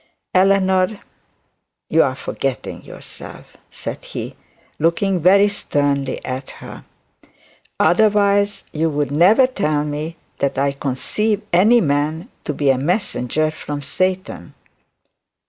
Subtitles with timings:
[0.33, 0.99] 'Eleanor,
[1.87, 4.35] you are forgetting yourself,' said he,
[4.79, 6.83] looking very sternly at her.
[7.79, 13.51] 'Otherwise you would never tell me that I conceive any man to be a messenger
[13.51, 14.55] from Satan.'